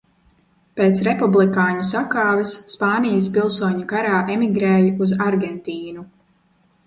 Pēc 0.79 1.01
republikāņu 1.07 1.83
sakāves 1.89 2.53
Spānijas 2.75 3.29
pilsoņu 3.35 3.85
karā 3.93 4.15
emigrēja 4.37 4.95
uz 5.07 5.13
Argentīnu. 5.29 6.07